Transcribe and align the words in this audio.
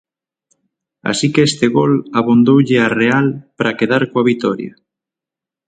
Así 1.11 1.27
que 1.33 1.41
este 1.49 1.65
gol 1.77 1.93
abondoulle 2.19 2.77
á 2.85 2.89
Real 3.01 3.27
para 3.57 3.77
quedar 3.79 4.03
coa 4.11 4.27
vitoria. 4.31 4.71